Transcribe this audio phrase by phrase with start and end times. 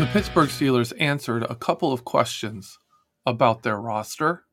[0.00, 2.78] The Pittsburgh Steelers answered a couple of questions
[3.26, 4.44] about their roster,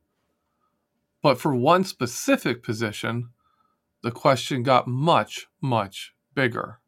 [1.22, 3.30] but for one specific position,
[4.02, 6.80] the question got much, much bigger.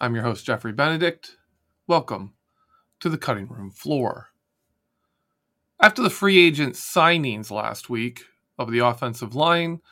[0.00, 1.36] I'm your host, Geoffrey Benedict.
[1.86, 2.32] Welcome
[3.00, 4.28] to the cutting room floor.
[5.78, 8.22] After the free agent signings last week
[8.58, 9.82] of the offensive line,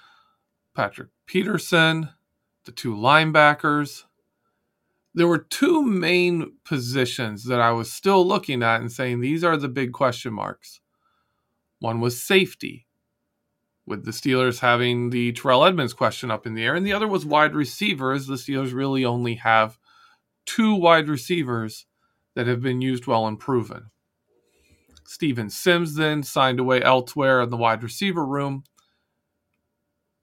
[0.74, 2.08] Patrick Peterson,
[2.64, 4.04] the two linebackers,
[5.18, 9.56] there were two main positions that I was still looking at and saying these are
[9.56, 10.80] the big question marks.
[11.80, 12.86] One was safety,
[13.84, 17.08] with the Steelers having the Terrell Edmunds question up in the air, and the other
[17.08, 18.26] was wide receivers.
[18.26, 19.76] The Steelers really only have
[20.46, 21.86] two wide receivers
[22.36, 23.90] that have been used well and proven.
[25.04, 28.62] Steven Sims then signed away elsewhere in the wide receiver room.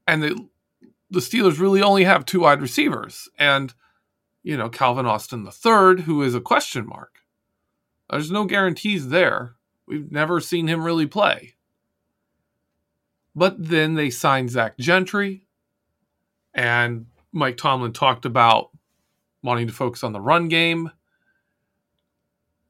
[0.07, 0.47] And the,
[1.09, 3.27] the Steelers really only have two wide receivers.
[3.37, 3.73] And
[4.45, 7.17] you know, Calvin Austin III, who is a question mark.
[8.11, 9.55] There's no guarantees there.
[9.87, 11.55] We've never seen him really play.
[13.35, 15.47] But then they signed Zach Gentry,
[16.53, 18.69] and Mike Tomlin talked about
[19.41, 20.91] wanting to focus on the run game.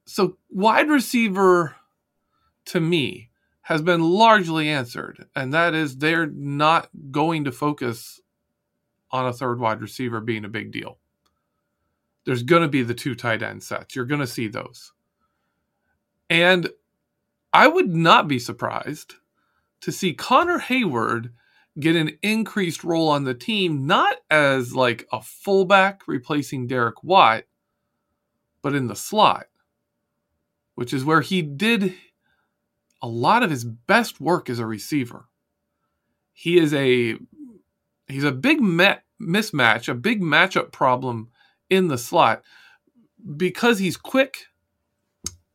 [0.06, 1.76] So, wide receiver
[2.68, 3.32] to me
[3.64, 8.22] has been largely answered, and that is they're not going to focus
[9.12, 11.00] on a third wide receiver being a big deal
[12.26, 13.96] there's going to be the two tight end sets.
[13.96, 14.92] You're going to see those.
[16.30, 16.70] And
[17.54, 19.16] I would not be surprised
[19.82, 21.32] to see Connor Heyward
[21.80, 27.44] get an increased role on the team, not as like a fullback replacing Derek Watt,
[28.62, 29.46] but in the slot,
[30.74, 31.94] which is where he did
[33.02, 35.28] a lot of his best work as a receiver.
[36.34, 37.18] He is a
[38.08, 41.30] he's a big met, mismatch, a big matchup problem
[41.70, 42.44] in the slot
[43.38, 44.46] because he's quick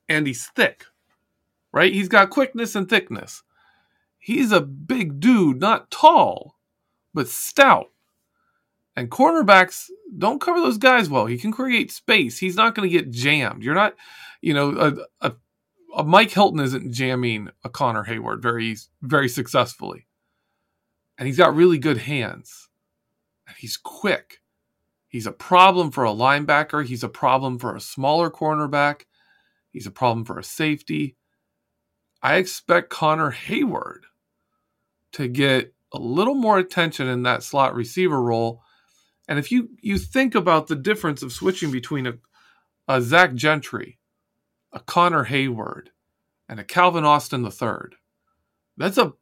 [0.09, 0.85] and he's thick,
[1.73, 1.93] right?
[1.93, 3.43] He's got quickness and thickness.
[4.19, 6.57] He's a big dude, not tall,
[7.15, 7.91] but stout.
[8.97, 9.89] And cornerbacks
[10.19, 11.27] don't cover those guys well.
[11.27, 12.39] He can create space.
[12.39, 13.63] He's not going to get jammed.
[13.63, 13.95] You're not,
[14.43, 14.77] you know,
[15.21, 15.33] a, a,
[15.97, 20.07] a Mike Hilton isn't jamming a Connor Heyward very, very successfully.
[21.17, 22.69] And he's got really good hands.
[23.47, 24.41] And he's quick.
[25.11, 26.87] He's a problem for a linebacker.
[26.87, 29.03] He's a problem for a smaller cornerback.
[29.73, 31.17] He's a problem for a safety.
[32.23, 34.03] I expect Connor Heyward
[35.13, 38.63] to get a little more attention in that slot receiver role.
[39.27, 42.15] And if you you think about the difference of switching between a,
[42.87, 43.99] a Zach Gentry,
[44.73, 45.89] a Connor Heyward,
[46.49, 47.97] and a Calvin Austin III,
[48.77, 49.15] that's a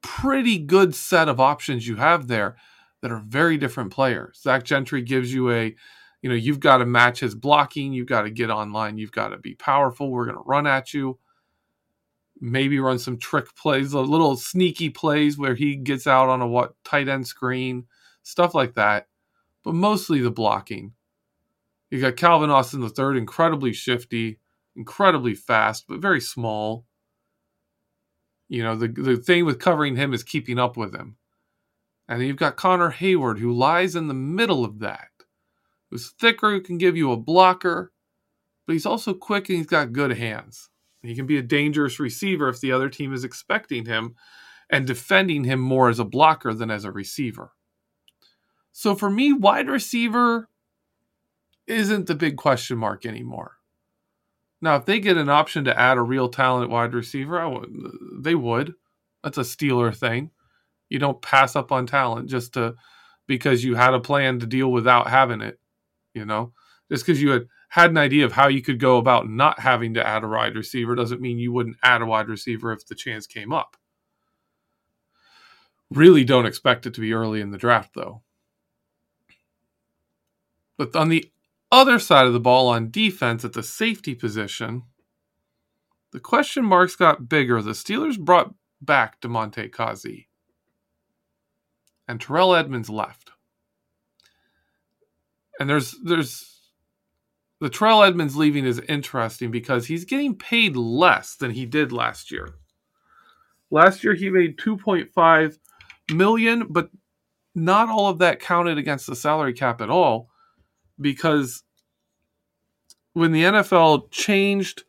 [0.00, 2.56] pretty good set of options you have there
[3.02, 4.40] that are very different players.
[4.42, 5.74] Zach Gentry gives you a,
[6.22, 9.28] you know, you've got to match his blocking, you've got to get online, you've got
[9.28, 10.10] to be powerful.
[10.10, 11.18] We're going to run at you.
[12.40, 16.46] Maybe run some trick plays, a little sneaky plays where he gets out on a
[16.46, 17.84] what tight end screen,
[18.22, 19.06] stuff like that.
[19.64, 20.92] But mostly the blocking.
[21.90, 24.38] You got Calvin Austin the third, incredibly shifty,
[24.74, 26.84] incredibly fast, but very small.
[28.48, 31.16] You know, the the thing with covering him is keeping up with him.
[32.08, 35.08] And then you've got Connor Heyward, who lies in the middle of that.
[35.90, 37.92] Who's thicker, who can give you a blocker,
[38.66, 40.68] but he's also quick and he's got good hands.
[41.02, 44.16] He can be a dangerous receiver if the other team is expecting him
[44.68, 47.52] and defending him more as a blocker than as a receiver.
[48.72, 50.48] So for me, wide receiver
[51.66, 53.58] isn't the big question mark anymore.
[54.60, 57.62] Now, if they get an option to add a real talent wide receiver,
[58.18, 58.74] they would.
[59.22, 60.30] That's a Steeler thing.
[60.88, 62.74] You don't pass up on talent just to
[63.26, 65.58] because you had a plan to deal without having it.
[66.14, 66.52] You know,
[66.90, 69.94] just because you had had an idea of how you could go about not having
[69.94, 72.94] to add a wide receiver doesn't mean you wouldn't add a wide receiver if the
[72.94, 73.76] chance came up.
[75.90, 78.22] Really don't expect it to be early in the draft, though.
[80.78, 81.30] But on the
[81.70, 84.82] other side of the ball on defense at the safety position,
[86.12, 87.62] the question marks got bigger.
[87.62, 90.26] The Steelers brought back Damontae Kazee,
[92.08, 93.30] and Terrell Edmunds left.
[95.58, 96.56] And there's there's
[97.60, 102.30] the Terrell Edmunds leaving is interesting because he's getting paid less than he did last
[102.30, 102.54] year.
[103.70, 105.58] Last year he made 2.5
[106.12, 106.90] million, but
[107.54, 110.28] not all of that counted against the salary cap at all
[111.00, 111.62] because
[113.14, 114.84] when the NFL changed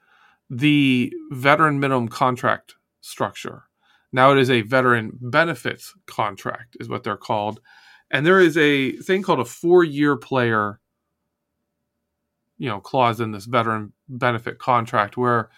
[0.49, 3.63] the veteran minimum contract structure,
[4.11, 7.59] now it is a veteran benefits contract, is what they're called.
[8.09, 10.79] And there is a thing called a four year player
[12.57, 15.49] you know clause in this veteran benefit contract where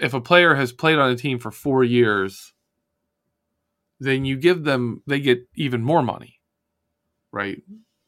[0.00, 2.54] if a player has played on a team for 4 years
[4.00, 6.40] then you give them they get even more money
[7.32, 7.62] right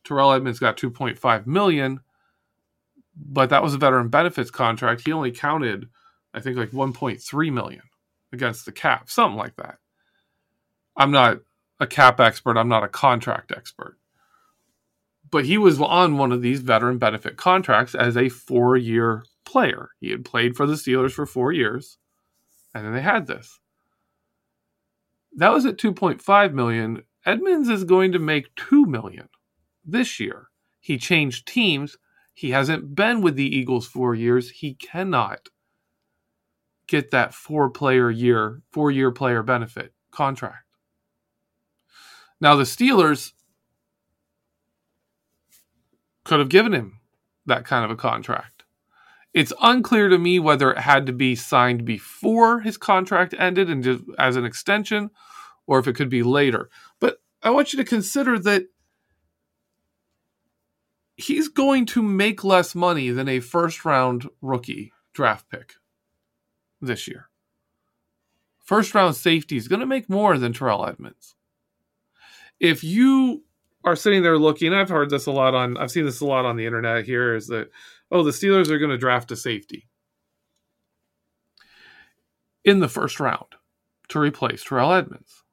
[0.06, 2.00] Terrell Edmunds got 2.5 million,
[3.16, 5.02] but that was a veteran benefits contract.
[5.04, 5.88] He only counted,
[6.32, 7.82] I think, like 1.3 million
[8.32, 9.78] against the cap, something like that.
[10.96, 11.38] I'm not
[11.78, 12.56] a cap expert.
[12.56, 13.98] I'm not a contract expert.
[15.30, 19.90] But he was on one of these veteran benefit contracts as a four year player.
[20.00, 21.98] He had played for the Steelers for four years,
[22.74, 23.58] and then they had this.
[25.36, 27.02] That was at 2.5 million.
[27.24, 29.28] Edmunds is going to make 2 million
[29.84, 30.48] this year.
[30.80, 31.96] He changed teams.
[32.32, 34.50] He hasn't been with the Eagles four years.
[34.50, 35.48] He cannot
[36.86, 40.64] get that four player year, four year player benefit contract.
[42.40, 43.32] Now, the Steelers
[46.24, 47.00] could have given him
[47.46, 48.64] that kind of a contract.
[49.32, 53.82] It's unclear to me whether it had to be signed before his contract ended and
[53.82, 55.10] just as an extension
[55.66, 56.70] or if it could be later.
[57.00, 58.64] But I want you to consider that
[61.16, 65.74] he's going to make less money than a first round rookie draft pick
[66.80, 67.28] this year.
[68.58, 71.34] First round safety is going to make more than Terrell Edmunds.
[72.58, 73.44] If you
[73.84, 76.44] are sitting there looking, I've heard this a lot on, I've seen this a lot
[76.44, 77.70] on the internet here, is that,
[78.10, 79.86] oh, the Steelers are going to draft a safety
[82.64, 83.54] in the first round
[84.08, 85.44] to replace Terrell Edmunds.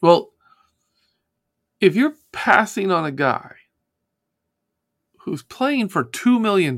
[0.00, 0.30] Well,
[1.80, 3.52] if you're passing on a guy
[5.18, 6.74] who's playing for $2 million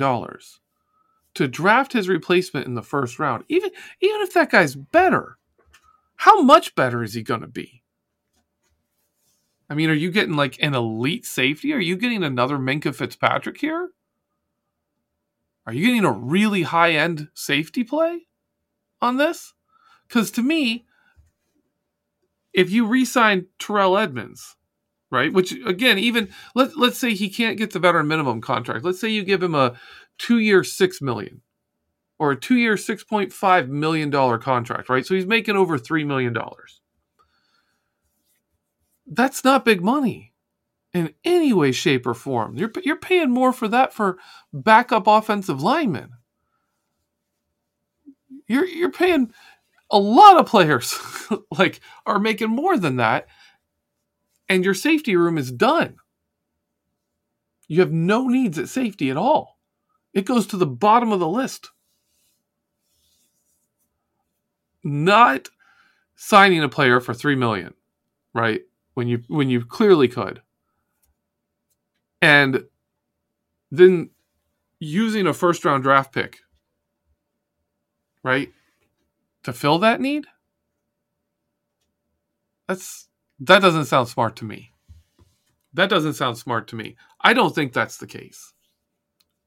[1.35, 3.71] to draft his replacement in the first round, even,
[4.01, 5.39] even if that guy's better,
[6.17, 7.83] how much better is he going to be?
[9.69, 11.73] I mean, are you getting like an elite safety?
[11.73, 13.91] Are you getting another Minkah Fitzpatrick here?
[15.67, 18.27] Are you getting a really high end safety play
[19.01, 19.55] on this?
[20.07, 20.85] Because to me,
[22.53, 24.57] if you re sign Terrell Edmunds,
[25.11, 25.33] right?
[25.33, 28.85] Which again, even let let's say he can't get the veteran minimum contract.
[28.85, 29.75] Let's say you give him a
[30.23, 31.43] two year six million
[32.19, 35.07] or a two year six point five million dollar contract, right?
[35.07, 36.81] So he's making over three million dollars.
[39.07, 40.33] That's not big money
[40.95, 42.57] in any way, shape, or form.
[42.57, 44.19] You're you're paying more for that for
[44.53, 46.11] backup offensive linemen.
[48.49, 49.33] You're you're paying
[49.91, 50.99] a lot of players
[51.59, 53.27] like are making more than that
[54.53, 55.97] and your safety room is done.
[57.69, 59.52] You have no needs at safety at all.
[60.15, 61.71] It goes to the bottom of the list.
[64.85, 65.49] Not
[66.17, 67.75] signing a player for 3 million,
[68.35, 68.63] right?
[68.95, 70.43] When you when you clearly could.
[72.21, 72.65] And
[73.71, 74.11] then
[74.79, 76.41] using a first round draft pick,
[78.23, 78.53] right?
[79.45, 80.27] To fill that need?
[82.69, 83.09] That's
[83.41, 84.73] that doesn't sound smart to me.
[85.75, 86.97] That doesn't sound smart to me.
[87.21, 88.53] I don't think that's the case.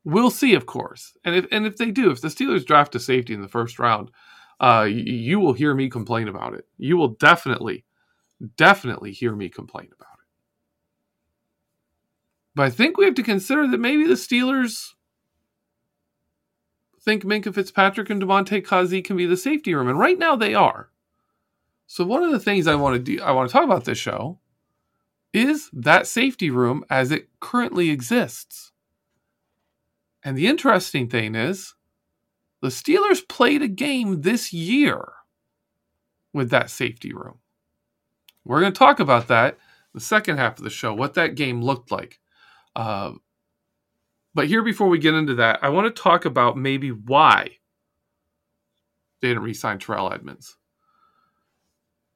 [0.05, 1.17] We'll see, of course.
[1.25, 3.79] And if and if they do, if the Steelers draft a safety in the first
[3.79, 4.11] round,
[4.59, 6.65] uh, you, you will hear me complain about it.
[6.77, 7.85] You will definitely,
[8.55, 10.27] definitely hear me complain about it.
[12.53, 14.93] But I think we have to consider that maybe the Steelers
[17.01, 20.53] think Minkah Fitzpatrick and Damontae Kazee can be the safety room, and right now they
[20.53, 20.89] are.
[21.87, 23.97] So one of the things I want to do, I want to talk about this
[23.97, 24.39] show,
[25.33, 28.71] is that safety room as it currently exists.
[30.25, 31.75] And the interesting thing is,
[32.61, 35.13] the Steelers played a game this year
[36.33, 37.37] with that safety room.
[38.43, 39.57] We're going to talk about that
[39.93, 42.19] the second half of the show, what that game looked like.
[42.75, 43.13] Uh,
[44.33, 47.51] but here, before we get into that, I want to talk about maybe why
[49.21, 50.57] they didn't re-sign Terrell Edmunds.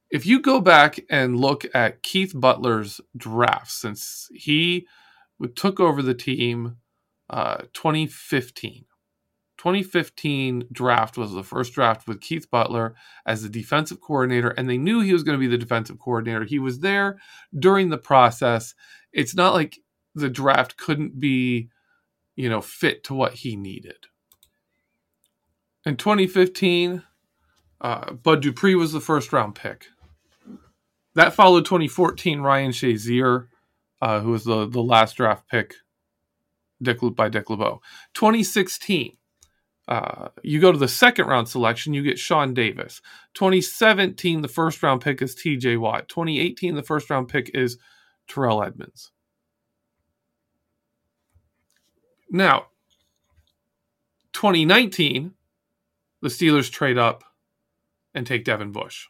[0.10, 4.88] If you go back and look at Keith Butler's draft since he
[5.56, 6.78] took over the team
[7.30, 8.86] uh, 2015,
[9.58, 12.96] 2015 draft was the first draft with Keith Butler
[13.26, 16.46] as the defensive coordinator, and they knew he was going to be the defensive coordinator.
[16.46, 17.20] He was there
[17.58, 18.74] during the process.
[19.12, 19.80] It's not like
[20.16, 21.70] the draft couldn't be
[22.40, 24.08] you know, fit to what he needed.
[25.86, 27.04] In 2015,
[27.82, 29.88] uh, Bud Dupree was the first round pick.
[31.16, 33.48] That followed 2014 Ryan Shazier,
[34.02, 35.76] uh, who was the, the last draft pick
[36.82, 37.82] Dick, by Dick LeBeau.
[38.14, 39.18] 2016,
[39.88, 43.02] uh, you go to the second round selection, you get Sean Davis.
[43.34, 46.08] 2017, the first round pick is TJ Watt.
[46.08, 47.78] 2018, the first round pick is
[48.28, 49.12] Terrell Edmunds.
[52.30, 52.68] Now,
[54.34, 55.34] 2019,
[56.22, 57.24] the Steelers trade up
[58.14, 59.08] and take Devin Bush.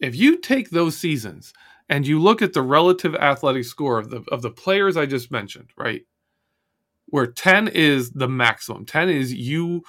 [0.00, 1.52] If you take those seasons
[1.88, 5.30] and you look at the relative athletic score of the of the players I just
[5.30, 6.02] mentioned, right?
[7.06, 8.86] Where 10 is the maximum.
[8.86, 9.82] 10 is you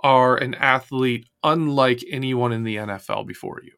[0.00, 3.72] are an athlete unlike anyone in the NFL before you.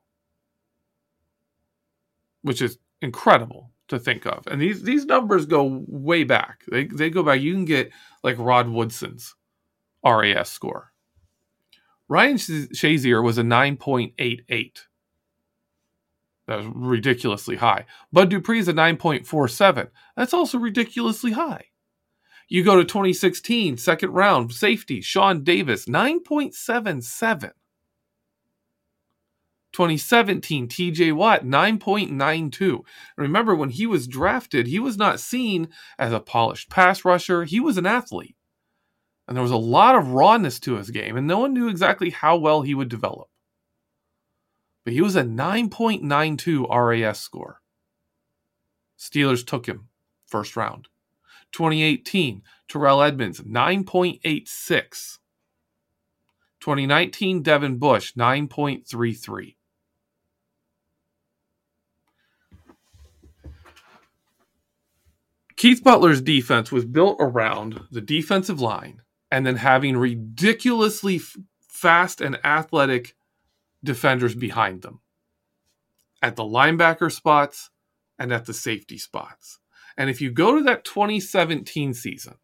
[2.42, 4.46] Which is incredible to think of.
[4.46, 6.62] And these these numbers go way back.
[6.70, 7.40] They they go back.
[7.40, 9.34] You can get like Rod Woodson's
[10.04, 10.92] RAS score.
[12.08, 14.80] Ryan Shazier was a 9.88.
[16.46, 17.86] That was ridiculously high.
[18.12, 19.88] Bud Dupree is a 9.47.
[20.16, 21.66] That's also ridiculously high.
[22.48, 27.52] You go to 2016, second round, safety, Sean Davis, 9.77.
[29.72, 32.80] 2017, TJ Watt, 9.92.
[33.16, 37.44] Remember, when he was drafted, he was not seen as a polished pass rusher.
[37.44, 38.36] He was an athlete.
[39.26, 42.10] And there was a lot of rawness to his game, and no one knew exactly
[42.10, 43.28] how well he would develop.
[44.84, 47.60] But he was a 9.92 RAS score.
[48.98, 49.88] Steelers took him
[50.26, 50.88] first round.
[51.52, 55.18] 2018, Terrell Edmunds, 9.86.
[56.60, 59.56] 2019, Devin Bush, 9.33.
[65.56, 71.36] Keith Butler's defense was built around the defensive line and then having ridiculously f-
[71.68, 73.14] fast and athletic
[73.84, 75.00] defenders behind them
[76.22, 77.70] at the linebacker spots
[78.18, 79.58] and at the safety spots.
[79.96, 82.36] And if you go to that 2017 season,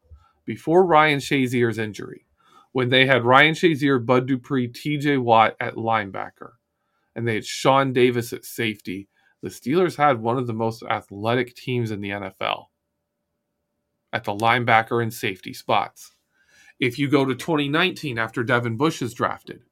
[0.45, 2.27] before Ryan Shazier's injury,
[2.73, 6.53] when they had Ryan Shazier, Bud Dupree, TJ Watt at linebacker,
[7.17, 9.09] and they had Sean Davis at safety,
[9.43, 12.67] the Steelers had one of the most athletic teams in the NFL
[14.13, 16.15] at the linebacker and safety spots.
[16.79, 19.63] If you go to 2019 after Devin Bush is drafted,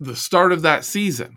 [0.00, 1.36] the start of that season,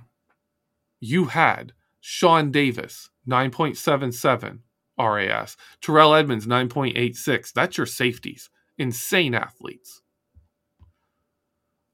[0.99, 4.59] you had Sean Davis, 9.77
[4.97, 7.53] RAS, Terrell Edmunds, 9.86.
[7.53, 8.49] That's your safeties.
[8.77, 10.01] Insane athletes.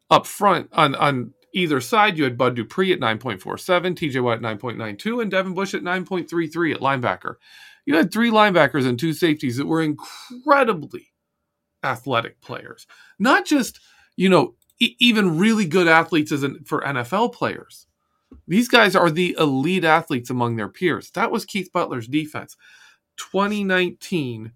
[0.10, 4.60] Up front, on, on either side, you had Bud Dupree at 9.47, TJ Watt at
[4.60, 7.36] 9.92, and Devin Bush at 9.33 at linebacker
[7.90, 11.12] you had three linebackers and two safeties that were incredibly
[11.84, 12.86] athletic players.
[13.18, 13.80] Not just,
[14.16, 17.88] you know, even really good athletes as an, for NFL players.
[18.48, 21.12] These guys are the elite athletes among their peers.
[21.12, 22.56] That was Keith Butler's defense.
[23.18, 24.54] 2019,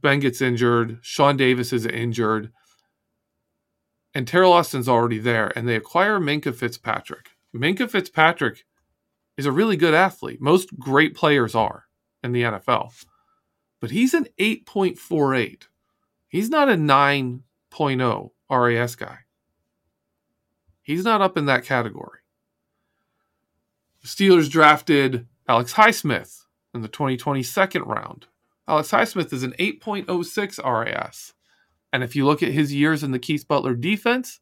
[0.00, 2.52] Ben gets injured, Sean Davis is injured,
[4.14, 7.30] and Teryl Austin's already there, and they acquire Minkah Fitzpatrick.
[7.54, 8.64] Minkah Fitzpatrick
[9.36, 10.40] is a really good athlete.
[10.40, 11.84] Most great players are
[12.22, 12.92] in the NFL.
[13.80, 15.64] But he's an 8.48.
[16.28, 19.18] He's not a 9.0 RAS guy.
[20.82, 22.20] He's not up in that category.
[24.02, 28.26] The Steelers drafted Alex Highsmith in the 2020 second round
[28.68, 31.34] Alex Highsmith is an 8.06 RAS.
[31.92, 34.40] And if you look at his years in the Keith Butler defense,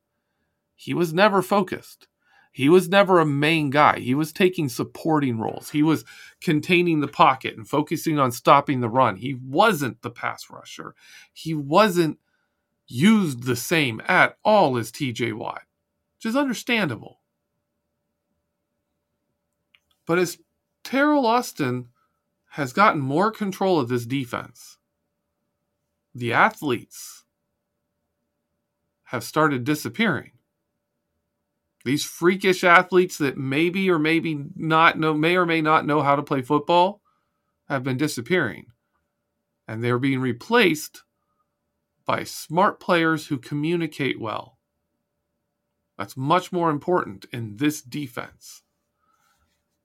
[0.75, 2.09] he was never focused.
[2.51, 3.99] He was never a main guy.
[3.99, 5.71] He was taking supporting roles.
[5.71, 6.05] He was
[6.41, 9.17] containing the pocket and focusing on stopping the run.
[9.17, 10.95] He wasn't the pass rusher.
[11.33, 12.19] He wasn't
[12.87, 15.63] used the same at all as TJ Watt,
[16.17, 17.21] which is understandable.
[20.07, 20.39] But as
[20.85, 21.89] Teryl Austin
[22.51, 24.79] has gotten more control of this defense,
[26.15, 27.25] the athletes
[29.05, 30.33] have started disappearing
[31.85, 36.17] these freakish athletes that maybe or maybe not know may or may not know how
[36.17, 37.03] to play football
[37.69, 38.67] have been disappearing
[39.69, 41.03] and they're being replaced
[42.07, 44.59] by smart players who communicate well
[45.97, 48.63] that's much more important in this defense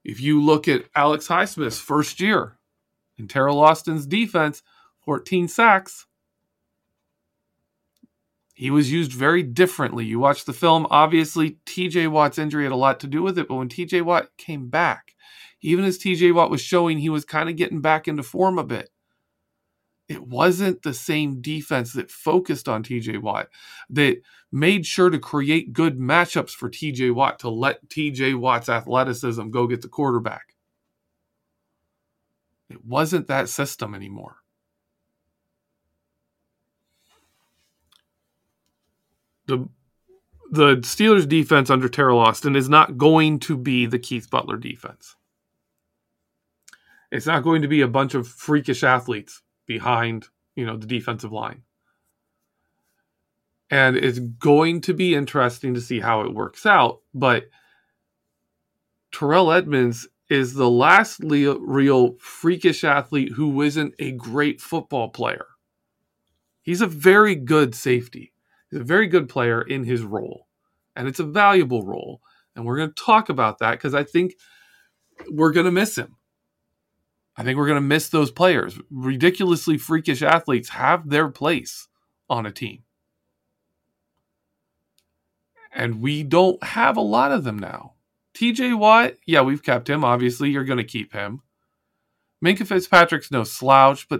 [0.03, 2.57] if you look at alex highsmith's first year
[3.17, 4.61] in Teryl austin's defense
[5.01, 6.07] 14 sacks
[8.59, 10.03] he was used very differently.
[10.03, 13.47] You watch the film, obviously, TJ Watt's injury had a lot to do with it,
[13.47, 15.15] but when TJ Watt came back,
[15.61, 18.65] even as TJ Watt was showing he was kind of getting back into form a
[18.65, 18.89] bit,
[20.09, 23.47] it wasn't the same defense that focused on TJ Watt,
[23.91, 29.49] that made sure to create good matchups for TJ Watt to let TJ Watt's athleticism
[29.49, 30.55] go get the quarterback.
[32.69, 34.37] It wasn't that system anymore.
[39.49, 39.67] the
[40.51, 45.15] the Steelers defense under Teryl Austin is not going to be the Keith Butler defense.
[47.11, 51.31] It's not going to be a bunch of freakish athletes behind, you know, the defensive
[51.31, 51.61] line.
[53.69, 57.45] And it's going to be interesting to see how it works out, but
[59.13, 65.45] Terrell edmunds is the last real freakish athlete who isn't a great football player.
[66.63, 68.33] He's a very good safety.
[68.69, 70.47] He's a very good player in his role,
[70.95, 72.21] and it's a valuable role.
[72.55, 74.33] And we're going to talk about that because I think
[75.29, 76.15] we're going to miss him.
[77.39, 78.77] I think we're going to miss those players.
[78.91, 81.87] Ridiculously freakish athletes have their place
[82.29, 82.83] on a team.
[85.73, 87.93] And we don't have a lot of them now.
[88.33, 90.03] TJ Watt, yeah, we've kept him.
[90.03, 91.41] Obviously, you're going to keep him.
[92.43, 94.19] Minkah Fitzpatrick's no slouch, but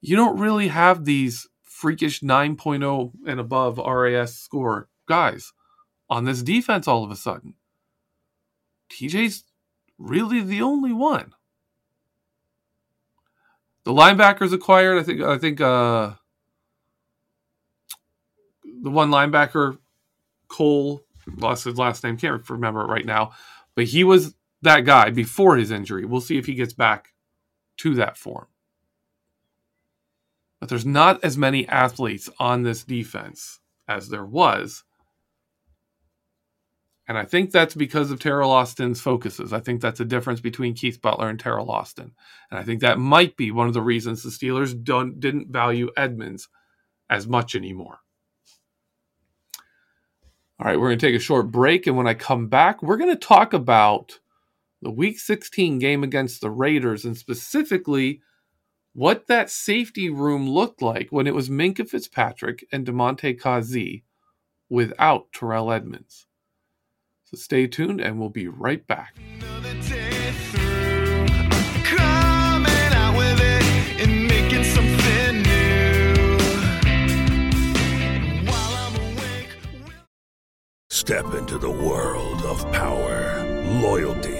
[0.00, 5.52] you don't really have these freakish 9.0 and above RAS score guys
[6.08, 7.54] on this defense all of a sudden.
[8.90, 9.44] TJ's
[9.98, 11.32] really the only one.
[13.84, 16.12] The linebackers acquired, I think I think uh
[18.82, 19.78] the one linebacker
[20.48, 21.04] Cole
[21.36, 23.32] lost his last name, can't remember it right now,
[23.74, 26.04] but he was that guy before his injury.
[26.04, 27.12] We'll see if he gets back
[27.78, 28.46] to that form
[30.60, 34.84] but there's not as many athletes on this defense as there was.
[37.10, 39.52] And I think that's because of Teryl Austin's focuses.
[39.52, 42.12] I think that's a difference between Keith Butler and Teryl Austin.
[42.52, 45.90] And I think that might be one of the reasons the Steelers don't didn't value
[45.96, 46.48] Edmunds
[47.10, 47.98] as much anymore.
[50.60, 52.96] All right, we're going to take a short break and when I come back, we're
[52.96, 54.20] going to talk about
[54.80, 58.20] the week 16 game against the Raiders and specifically
[58.92, 64.04] what that safety room looked like when it was Minkah Fitzpatrick and Damontae Kazee
[64.68, 66.28] without Terrell Edmunds.
[67.32, 69.14] So stay tuned and we'll be right back.
[80.90, 83.44] Step into the world of power,
[83.80, 84.39] loyalty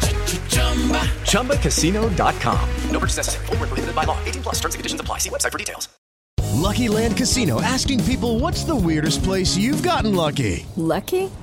[1.23, 2.69] ChumbaCasino.com.
[2.91, 3.45] No purchase necessary.
[3.47, 4.17] Full prohibited by law.
[4.25, 5.17] 18 plus terms and conditions apply.
[5.17, 5.89] See website for details.
[6.53, 10.65] Lucky Land Casino asking people what's the weirdest place you've gotten lucky?
[10.75, 11.31] Lucky?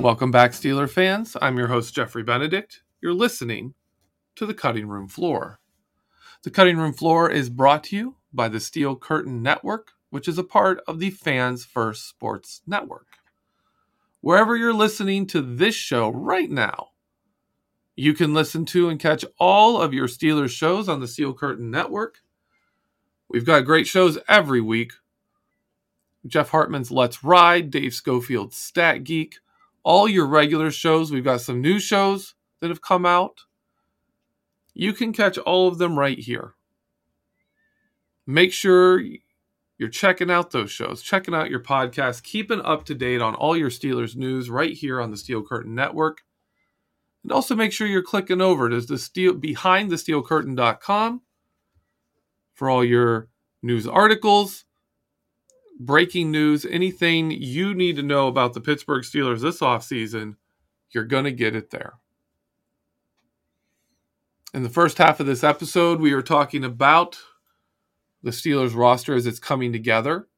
[0.00, 1.36] Welcome back, Steeler fans.
[1.42, 2.80] I'm your host, Geoffrey Benedict.
[3.02, 3.74] You're listening
[4.34, 5.60] to the Cutting Room Floor.
[6.42, 10.38] The Cutting Room Floor is brought to you by the Steel Curtain Network, which is
[10.38, 13.08] a part of the Fans First Sports Network.
[14.22, 16.88] Wherever you're listening to this show right now,
[17.94, 21.70] you can listen to and catch all of your Steelers shows on the Steel Curtain
[21.70, 22.20] Network.
[23.28, 24.94] We've got great shows every week.
[26.26, 29.36] Jeff Hartman's Let's Ride, Dave Schofield's Stat Geek,
[29.82, 31.10] all your regular shows.
[31.10, 33.40] We've got some new shows that have come out.
[34.74, 36.54] You can catch all of them right here.
[38.26, 39.02] Make sure
[39.78, 43.56] you're checking out those shows, checking out your podcast, keeping up to date on all
[43.56, 46.18] your Steelers news right here on the Steel Curtain Network.
[47.22, 51.22] And also make sure you're clicking over to the steel behind the steelcurtain.com
[52.54, 53.28] for all your
[53.62, 54.64] news articles,
[55.80, 60.36] breaking news, anything you need to know about the Pittsburgh Steelers this offseason,
[60.90, 61.94] you're going to get it there.
[64.52, 67.18] In the first half of this episode, we are talking about
[68.22, 70.28] the Steelers roster as it's coming together.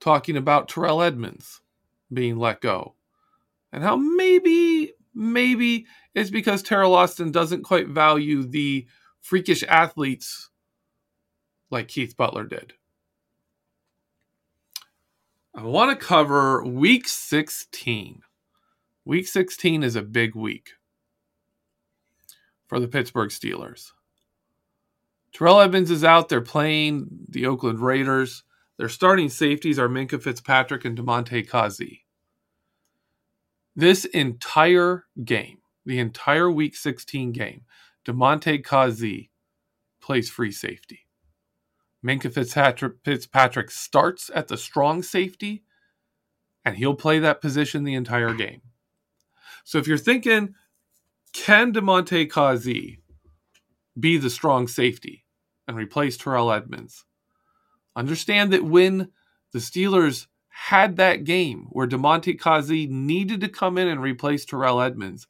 [0.00, 1.60] Talking about Terrell Edmunds
[2.10, 2.94] being let go.
[3.70, 8.86] And how maybe, maybe it's because Teryl Austin doesn't quite value the
[9.20, 10.47] freakish athletes
[11.70, 12.74] like Keith Butler did.
[15.54, 18.22] I want to cover week 16.
[19.04, 20.70] Week 16 is a big week
[22.66, 23.90] for the Pittsburgh Steelers.
[25.32, 28.44] Terrell Edmunds is out there playing the Oakland Raiders.
[28.76, 32.02] Their starting safeties are Minkah Fitzpatrick and Damontae Kazee.
[33.74, 37.62] This entire game, the entire Week 16 game,
[38.06, 39.30] Damontae Kazee
[40.00, 41.07] plays free safety.
[42.04, 45.64] Minkah Fitzpatrick, Fitzpatrick starts at the strong safety,
[46.64, 48.62] and he'll play that position the entire game.
[49.64, 50.54] So if you're thinking,
[51.32, 52.98] can Damontae Kazee
[53.98, 55.24] be the strong safety
[55.66, 57.04] and replace Terrell Edmunds?
[57.96, 59.10] Understand that when
[59.52, 64.80] the Steelers had that game where Damontae Kazee needed to come in and replace Terrell
[64.80, 65.26] Edmunds,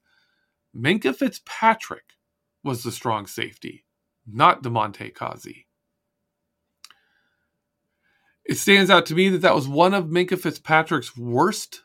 [0.77, 2.15] Minkah Fitzpatrick
[2.63, 3.85] was the strong safety,
[4.27, 5.65] not Damontae Kazee.
[8.49, 11.83] It stands out to me that that was one of Minkah Fitzpatrick's worst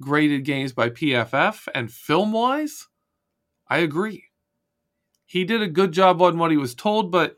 [0.00, 2.88] graded games by PFF, and film wise,
[3.68, 4.24] I agree.
[5.26, 7.36] He did a good job on what he was told, but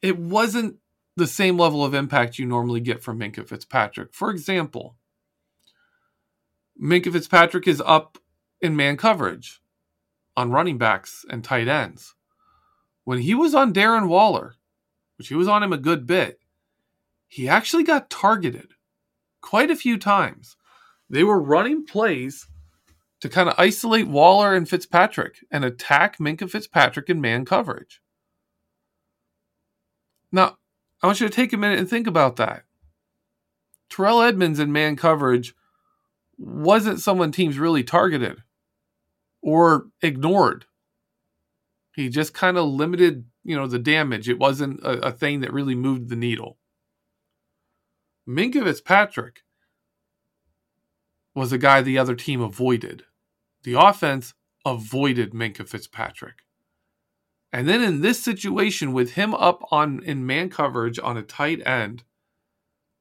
[0.00, 0.76] it wasn't
[1.16, 4.14] the same level of impact you normally get from Minkah Fitzpatrick.
[4.14, 4.96] For example,
[6.82, 8.16] Minkah Fitzpatrick is up
[8.62, 9.60] in man coverage
[10.34, 12.14] on running backs and tight ends.
[13.04, 14.54] When he was on Darren Waller,
[15.18, 16.40] which he was on him a good bit,
[17.34, 18.74] he actually got targeted
[19.40, 20.56] quite a few times.
[21.10, 22.46] They were running plays
[23.18, 28.00] to kind of isolate Waller and Fitzpatrick and attack Minkah Fitzpatrick in man coverage.
[30.30, 30.58] Now,
[31.02, 32.62] I want you to take a minute and think about that.
[33.90, 35.56] Terrell Edmunds in man coverage
[36.38, 38.44] wasn't someone teams really targeted
[39.42, 40.66] or ignored.
[41.96, 44.28] He just kind of limited, you know, the damage.
[44.28, 46.58] It wasn't a, a thing that really moved the needle.
[48.28, 49.42] Minkah Fitzpatrick
[51.34, 53.04] was a guy the other team avoided.
[53.64, 54.34] The offense
[54.64, 56.38] avoided Minkah Fitzpatrick.
[57.52, 61.64] And then in this situation with him up on in man coverage on a tight
[61.66, 62.04] end,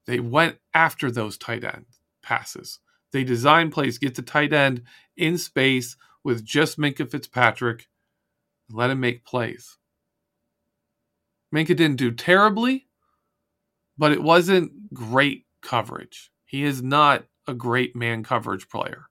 [0.05, 1.85] they went after those tight end
[2.21, 2.79] passes.
[3.11, 4.83] They designed plays, get the tight end
[5.15, 7.87] in space with just Minkah Fitzpatrick,
[8.67, 9.77] and let him make plays.
[11.53, 12.87] Minkah didn't do terribly,
[13.97, 16.31] but it wasn't great coverage.
[16.45, 19.05] He is not a great man coverage player.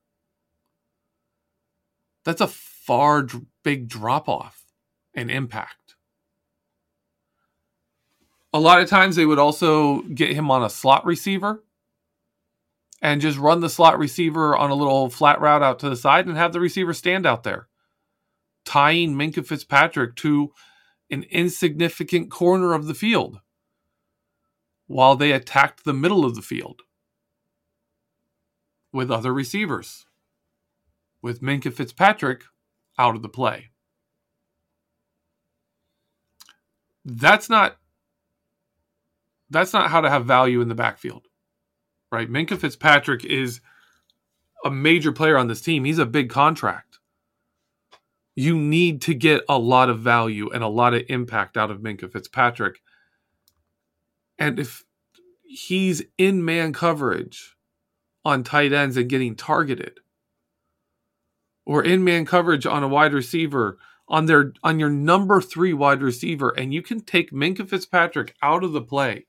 [2.25, 3.27] That's a far
[3.63, 4.65] big drop off
[5.15, 5.97] in impact.
[8.53, 11.65] A lot of times they would also get him on a slot receiver
[13.01, 16.27] and just run the slot receiver on a little flat route out to the side
[16.27, 17.69] and have the receiver stand out there,
[18.65, 20.53] tying Minkah Fitzpatrick to
[21.11, 23.41] an insignificant corner of the field
[24.93, 26.83] while they attacked the middle of the field
[28.93, 30.05] with other receivers,
[31.23, 32.45] with Minkah Fitzpatrick
[32.99, 33.71] out of the play.
[37.07, 37.79] That's not
[39.49, 41.27] that's not how to have value in the backfield.
[42.11, 42.31] Right?
[42.31, 43.63] Minkah Fitzpatrick is
[44.63, 45.85] a major player on this team.
[45.85, 46.99] He's a big contract.
[48.35, 51.81] You need to get a lot of value and a lot of impact out of
[51.81, 52.81] Minkah Fitzpatrick.
[54.43, 54.83] And if
[55.45, 57.55] he's in man coverage
[58.25, 60.01] on tight ends and getting targeted,
[61.65, 63.79] or in man coverage on a wide receiver
[64.09, 68.65] on their on your number three wide receiver, and you can take Minkah Fitzpatrick out
[68.65, 69.27] of the play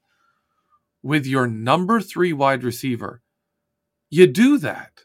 [1.04, 3.22] with your number three wide receiver,
[4.10, 5.02] you do that.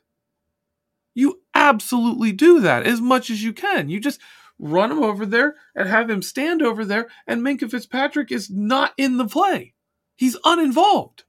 [1.15, 3.91] You absolutely do that as much as you can.
[3.91, 4.21] You just
[4.59, 8.95] run him over there and have him stand over there, and Minkah Fitzpatrick is not
[8.97, 9.75] in the play.
[10.19, 11.23] He's uninvolved.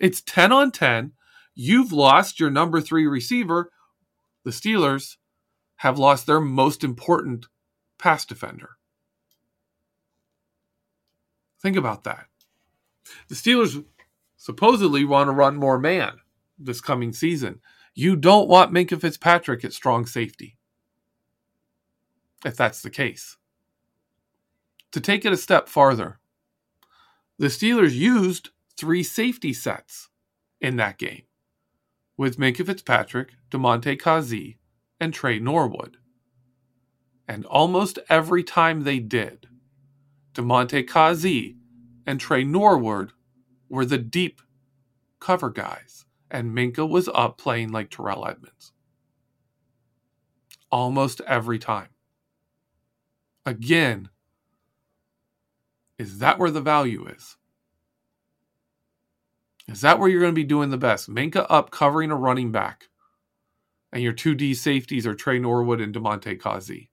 [0.00, 1.12] It's 10 on 10.
[1.54, 3.70] You've lost your number three receiver.
[4.42, 5.16] The Steelers
[5.76, 7.46] have lost their most important
[7.96, 8.70] pass defender.
[11.62, 12.26] Think about that.
[13.28, 13.84] The Steelers
[14.36, 16.14] supposedly want to run more man
[16.58, 17.60] this coming season.
[17.94, 20.58] You don't want Minkah Fitzpatrick at strong safety.
[22.44, 23.36] If that's the case.
[24.90, 26.18] To take it a step farther,
[27.38, 30.08] the Steelers used three safety sets
[30.60, 31.22] in that game
[32.16, 34.56] with Minkah Fitzpatrick, Damontae Kazee,
[35.00, 35.96] and Tre Norwood.
[37.26, 39.48] And almost every time they did,
[40.34, 41.56] Damontae Kazee
[42.06, 43.12] and Tre Norwood
[43.68, 44.40] were the deep
[45.20, 48.72] cover guys, and Minkah was up playing like Terrell Edmunds.
[50.70, 51.88] Almost every time.
[53.46, 54.08] Again,
[55.98, 57.36] is that where the value is?
[59.66, 61.08] Is that where you're going to be doing the best?
[61.08, 62.88] Minkah up covering a running back,
[63.92, 66.88] and your two D safeties are Tre Norwood and Damontae Kazee.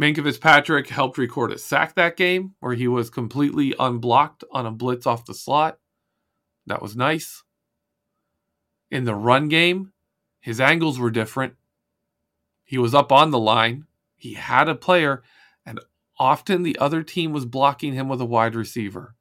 [0.00, 4.70] Minkah Fitzpatrick helped record a sack that game where he was completely unblocked on a
[4.70, 5.78] blitz off the slot.
[6.66, 7.42] That was nice.
[8.90, 9.92] In the run game,
[10.40, 11.54] his angles were different.
[12.64, 13.86] He was up on the line.
[14.16, 15.22] He had a player,
[16.18, 19.14] often the other team was blocking him with a wide receiver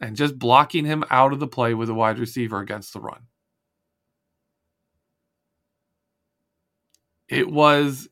[0.00, 3.22] and just blocking him out of the play with a wide receiver against the run.
[7.28, 8.08] It was,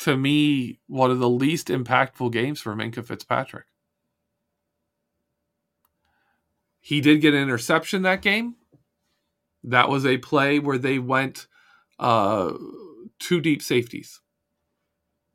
[0.00, 3.66] to me, one of the least impactful games for Minkah Fitzpatrick.
[6.80, 8.56] He did get an interception that game.
[9.64, 11.46] That was a play where they went
[11.98, 12.52] uh,
[13.18, 14.20] two deep safeties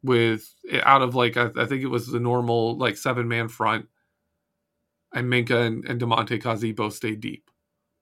[0.05, 3.87] with out of like I, I think it was the normal like seven man front
[5.13, 7.49] and Minkah and, and Damontae Kazee both stayed deep.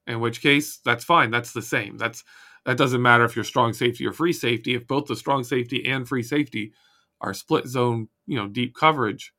[0.08, 1.32] In which case, that's fine.
[1.32, 1.98] That's the same.
[1.98, 2.24] That's
[2.66, 4.74] that doesn't matter if you're strong safety or free safety.
[4.74, 6.74] If both the strong safety and free safety
[7.22, 9.34] are split zone, you know, deep coverage,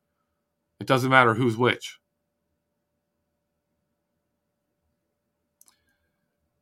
[0.79, 1.99] it doesn't matter who's which.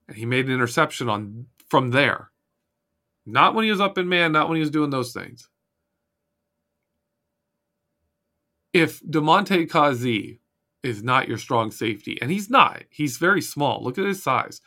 [0.07, 2.29] And he made an interception on from there.
[3.25, 5.47] Not when he was up in man, not when he was doing those things.
[8.73, 10.39] If Damontae Kazee
[10.83, 12.83] is not your strong safety, and he's not.
[12.89, 13.83] He's very small.
[13.83, 14.61] Look at his size.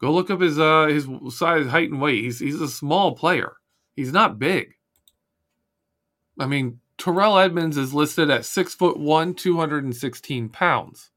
[0.00, 2.24] Go look up his uh his size, height, and weight.
[2.24, 3.56] He's he's a small player.
[3.94, 4.74] He's not big.
[6.38, 11.10] I mean, Terrell Edmunds is listed at six foot one, two hundred and sixteen pounds.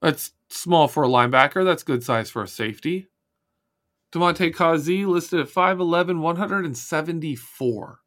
[0.00, 1.64] That's small for a linebacker.
[1.64, 3.08] That's good size for a safety.
[4.12, 7.99] Damontae Kazee listed at 5'11, 174.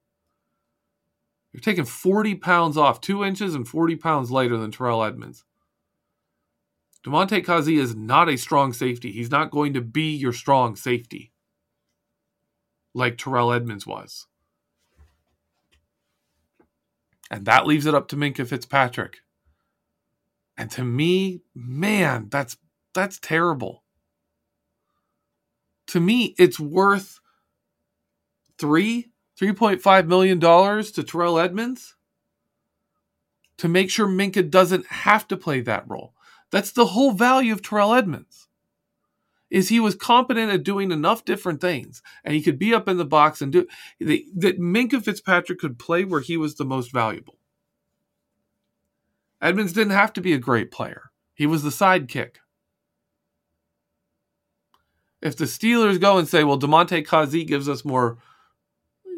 [1.54, 5.46] You're taking 40 pounds off, two inches and 40 pounds lighter than Terrell Edmunds.
[7.06, 9.12] Damontae Kazee is not a strong safety.
[9.12, 11.32] He's not going to be your strong safety
[12.94, 14.28] like Terrell Edmunds was.
[17.30, 19.20] And that leaves it up to Minkah Fitzpatrick.
[20.58, 22.58] And to me, man, that's
[22.94, 23.84] that's terrible.
[25.88, 27.20] To me, it's worth
[28.58, 29.13] three
[29.44, 31.96] $3.5 million to Terrell Edmunds
[33.58, 36.14] to make sure Minkah doesn't have to play that role.
[36.52, 38.48] That's the whole value of Terrell Edmunds.
[39.50, 42.98] Is he was competent at doing enough different things, and he could be up in
[42.98, 43.68] the box and do
[44.00, 44.60] that.
[44.60, 47.38] Minkah Fitzpatrick could play where he was the most valuable.
[49.40, 51.12] Edmunds didn't have to be a great player.
[51.36, 52.38] He was the sidekick.
[55.22, 58.18] If the Steelers go and say, well, Damontae Kazee gives us more,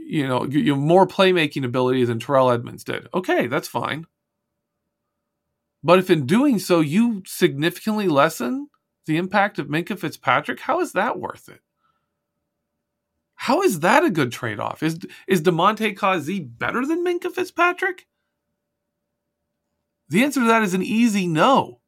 [0.06, 3.08] you know, you have more playmaking ability than Terrell Edmunds did.
[3.14, 4.06] Okay, that's fine.
[5.84, 8.70] But if in doing so you significantly lessen
[9.08, 11.62] the impact of Minkah Fitzpatrick, how is that worth it?
[13.36, 14.84] How is that a good trade off?
[14.84, 18.08] Is is Damontae Kazee better than Minkah Fitzpatrick?
[20.10, 21.82] The answer to that is an easy no.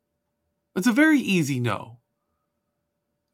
[0.75, 1.99] It's a very easy no.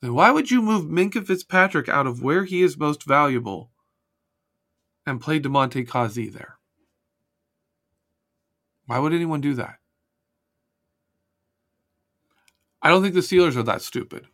[0.02, 3.72] Then why would you move Minkah Fitzpatrick out of where he is most valuable
[5.06, 6.58] and play Damontae Kazee there?
[8.86, 9.80] Why would anyone do that?
[12.82, 14.28] I don't think the Steelers are that stupid.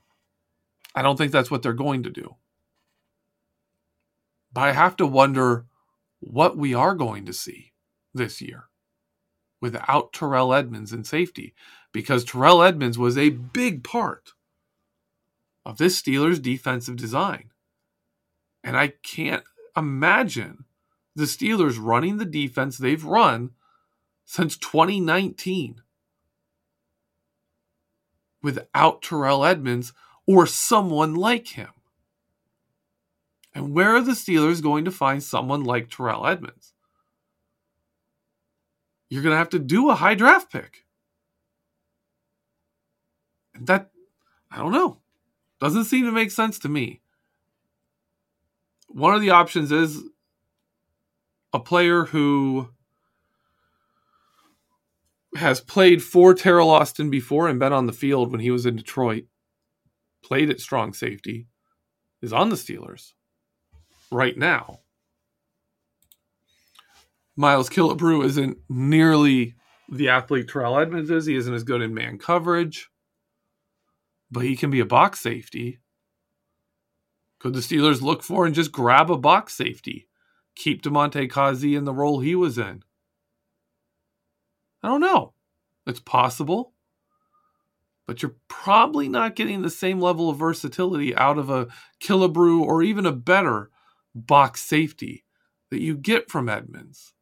[0.96, 2.36] I don't think that's what they're going to do.
[4.52, 5.66] But I have to wonder
[6.20, 7.74] what we are going to see
[8.14, 8.66] this year
[9.62, 11.54] without Terrell Edmunds in safety
[11.92, 14.34] because Terrell Edmunds was a big part
[15.66, 17.52] of this Steelers defensive design.
[18.64, 19.44] And I can't
[19.76, 20.66] imagine
[21.16, 23.52] the Steelers running the defense they've run
[24.26, 25.82] since 2019
[28.42, 29.94] without Terrell Edmunds
[30.26, 31.70] or someone like him.
[33.54, 36.74] And where are the Steelers going to find someone like Terrell Edmunds?
[39.10, 40.86] You're going to have to do a high draft pick.
[43.56, 43.90] And that,
[44.52, 45.00] I don't know,
[45.60, 47.02] doesn't seem to make sense to me.
[48.90, 50.04] One of the options is
[51.54, 52.70] a player who
[55.36, 58.76] has played for Teryl Austin before and been on the field when he was in
[58.76, 59.26] Detroit,
[60.24, 61.48] played at strong safety,
[62.22, 63.14] is on the Steelers
[64.12, 64.80] right now.
[67.36, 69.54] Miles Killebrew isn't nearly
[69.88, 71.26] the athlete Terrell Edmunds is.
[71.26, 72.90] He isn't as good in man coverage,
[74.32, 75.80] but he can be a box safety.
[77.40, 80.08] Could the Steelers look for and just grab a box safety?
[80.56, 82.84] Keep Damontae Kazee in the role he was in?
[84.84, 85.34] I don't know.
[85.88, 86.74] It's possible.
[88.06, 91.68] But you're probably not getting the same level of versatility out of a
[92.02, 93.70] Killebrew or even a better
[94.16, 95.24] box safety
[95.70, 97.14] that you get from Edmunds.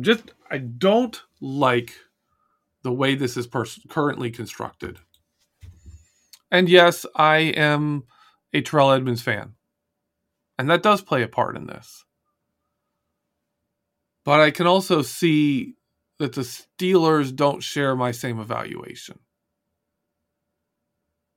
[0.00, 1.94] Just, I don't like
[2.82, 4.98] the way this is pers- currently constructed.
[6.50, 8.04] And yes, I am
[8.52, 9.54] a Terrell Edmunds fan.
[10.58, 12.04] And that does play a part in this.
[14.24, 15.74] But I can also see
[16.18, 19.18] that the Steelers don't share my same evaluation.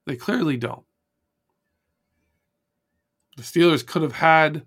[0.05, 0.85] They clearly don't.
[3.37, 4.65] The Steelers could have had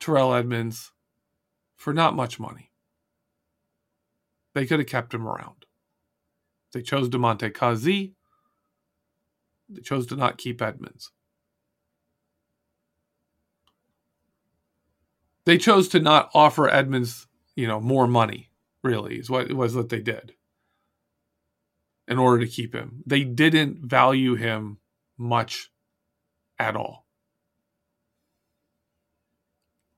[0.00, 0.92] Terrell Edmunds
[1.76, 2.70] for not much money.
[4.54, 5.66] They could have kept him around.
[6.72, 8.14] They chose Damontae Kazee.
[9.68, 11.10] They chose to not keep Edmunds.
[15.44, 17.26] They chose to not offer Edmunds,
[17.56, 18.50] you know, more money,
[18.82, 20.34] really, is what it was that they did
[22.06, 23.02] in order to keep him.
[23.06, 24.78] They didn't value him
[25.16, 25.70] much
[26.58, 27.06] at all.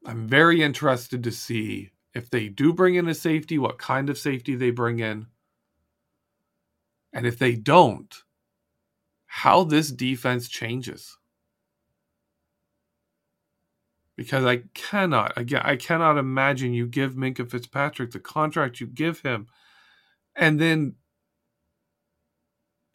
[0.05, 4.19] I'm very interested to see if they do bring in a safety, what kind of
[4.19, 5.27] safety they bring in.
[7.13, 8.15] And if they don't,
[9.33, 11.17] how this defense changes.
[14.17, 19.21] Because I cannot, again, I cannot imagine you give Minkah Fitzpatrick the contract you give
[19.21, 19.47] him
[20.35, 20.97] and then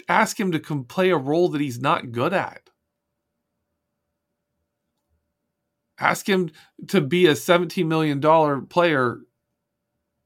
[0.10, 2.70] ask him to come play a role that he's not good at.
[5.98, 6.52] Ask him
[6.90, 8.20] to be a $17 million
[8.68, 9.20] player,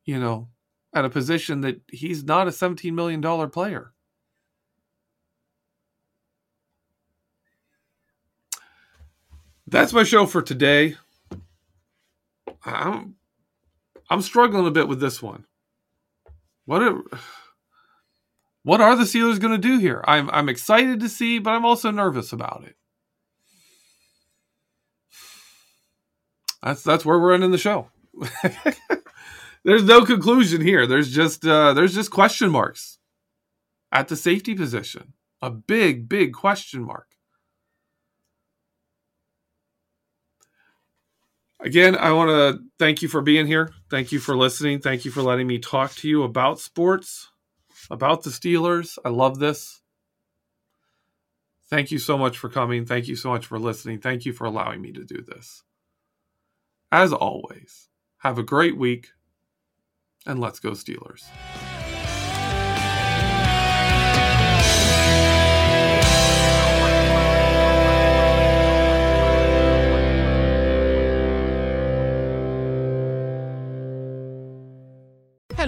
[0.05, 0.49] you know,
[0.91, 3.93] at a position that he's not a $17 million player.
[9.69, 10.95] That's my show for today.
[12.65, 13.15] I'm
[14.09, 15.45] I'm struggling a bit with this one.
[16.65, 17.01] What are
[18.63, 20.03] what are the Steelers going to do here?
[20.07, 22.75] I'm I'm excited to see, but I'm also nervous about it.
[26.63, 27.89] that's that's where we're ending the show.
[29.63, 30.87] there's no conclusion here.
[30.87, 32.97] There's just uh, there's just question marks
[33.91, 35.13] at the safety position.
[35.43, 37.08] A big, big question mark.
[41.61, 43.73] Again, I want to thank you for being here.
[43.89, 44.79] Thank you for listening.
[44.79, 47.29] Thank you for letting me talk to you about sports,
[47.91, 48.97] about the Steelers.
[49.03, 49.81] I love this.
[51.69, 52.85] Thank you so much for coming.
[52.85, 53.99] Thank you so much for listening.
[53.99, 55.63] Thank you for allowing me to do this.
[56.91, 57.89] As always,
[58.19, 59.09] have a great week.
[60.25, 61.25] And let's go, Steelers.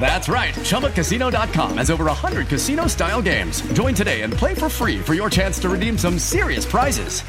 [0.00, 0.54] That's right.
[0.54, 3.60] ChumbaCasino.com has over 100 casino style games.
[3.72, 7.20] Join today and play for free for your chance to redeem some serious prizes.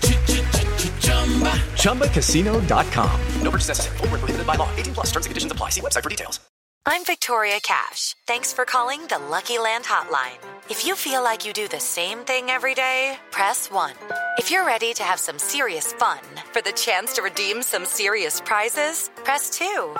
[1.84, 3.22] ChumbaCasino.com.
[3.42, 3.98] No purchase necessary.
[4.00, 4.70] Were prohibited by law.
[4.78, 5.70] 18 plus terms and conditions apply.
[5.70, 6.40] See website for details.
[6.86, 8.16] I'm Victoria Cash.
[8.26, 10.40] Thanks for calling the Lucky Land Hotline.
[10.70, 13.94] If you feel like you do the same thing every day, press 1.
[14.38, 16.20] If you're ready to have some serious fun
[16.52, 19.96] for the chance to redeem some serious prizes, press 2.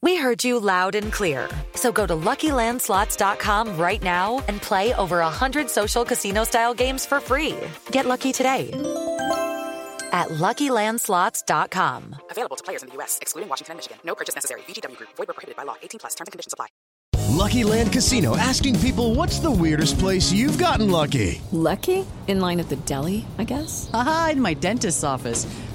[0.00, 1.48] We heard you loud and clear.
[1.74, 7.56] So go to LuckyLandSlots.com right now and play over 100 social casino-style games for free.
[7.90, 8.70] Get lucky today
[10.12, 12.14] at LuckyLandSlots.com.
[12.30, 13.98] Available to players in the U.S., excluding Washington and Michigan.
[14.04, 14.60] No purchase necessary.
[14.62, 15.10] VGW Group.
[15.16, 15.74] Void were prohibited by law.
[15.82, 16.14] 18 plus.
[16.14, 16.66] Terms and conditions apply.
[17.38, 18.36] Lucky Land Casino.
[18.36, 21.40] Asking people, what's the weirdest place you've gotten lucky?
[21.52, 22.04] Lucky?
[22.26, 23.90] In line at the deli, I guess?
[23.92, 25.46] Aha, in my dentist's office.